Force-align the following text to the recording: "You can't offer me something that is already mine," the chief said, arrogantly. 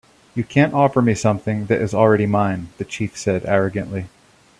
"You 0.33 0.43
can't 0.43 0.73
offer 0.73 0.99
me 0.99 1.13
something 1.13 1.67
that 1.67 1.79
is 1.79 1.93
already 1.93 2.25
mine," 2.25 2.69
the 2.79 2.85
chief 2.85 3.15
said, 3.15 3.45
arrogantly. 3.45 4.05